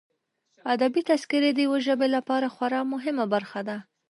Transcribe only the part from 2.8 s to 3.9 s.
مهمه برخه ده.